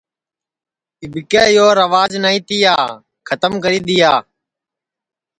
اِٻکے 1.03 1.43
یو 1.57 1.67
ریوج 1.79 2.11
نائی 2.23 2.39
تیا 2.47 2.75
کھتم 3.27 3.53
کری 3.63 3.79
دؔیا 3.87 4.13